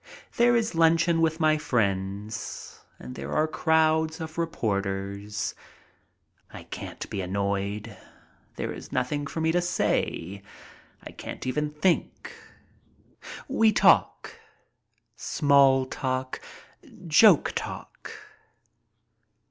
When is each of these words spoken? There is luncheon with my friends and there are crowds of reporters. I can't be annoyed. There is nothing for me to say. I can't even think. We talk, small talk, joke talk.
There 0.37 0.55
is 0.55 0.73
luncheon 0.73 1.21
with 1.21 1.39
my 1.39 1.59
friends 1.59 2.83
and 2.97 3.13
there 3.13 3.31
are 3.33 3.47
crowds 3.47 4.19
of 4.19 4.39
reporters. 4.39 5.53
I 6.51 6.63
can't 6.63 7.07
be 7.11 7.21
annoyed. 7.21 7.95
There 8.55 8.73
is 8.73 8.91
nothing 8.91 9.27
for 9.27 9.41
me 9.41 9.51
to 9.51 9.61
say. 9.61 10.41
I 11.03 11.11
can't 11.11 11.45
even 11.45 11.69
think. 11.69 12.33
We 13.47 13.71
talk, 13.71 14.33
small 15.15 15.85
talk, 15.85 16.41
joke 17.07 17.51
talk. 17.55 18.11